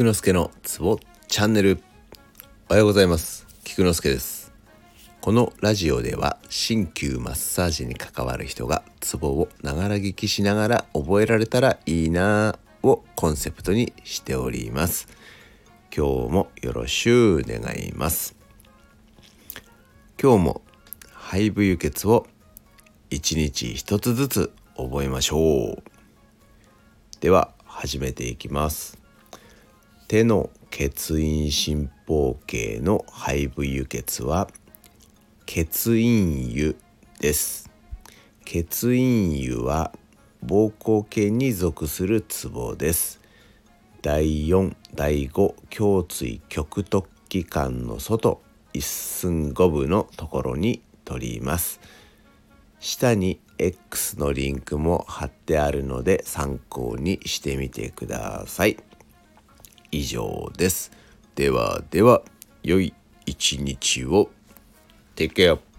[0.00, 1.82] 菊之助のツボチャンネル。
[2.70, 3.46] おはようございます。
[3.64, 4.50] 菊之助です。
[5.20, 15.06] このラジオでは鍼灸マッサージに関わる人がツボをながら聞きしながら覚えられたらいいなをコンセプトにしております。
[15.94, 18.34] 今日もよろしゅう願います。
[20.18, 20.62] 今日も
[21.12, 22.26] 肺部輸血を
[23.10, 25.82] 一日一つずつ覚えましょう。
[27.20, 28.99] では始めていきます。
[30.10, 34.48] 手の血印心包系の肺部輸血は
[35.46, 36.76] 血印湯
[37.20, 37.70] です。
[38.44, 39.92] 血印湯は
[40.44, 43.20] 膀胱系に属するツボです。
[44.02, 48.40] 第4第5胸椎極突起管の外
[48.72, 51.80] 一寸五分のところに取ります。
[52.80, 58.76] 下に X のリンクも貼ってあるので参考にしてみてください。
[59.90, 60.90] 以上です。
[61.34, 62.22] ではでは、
[62.62, 62.94] 良い
[63.26, 64.30] 一日を。
[65.16, 65.69] Take care.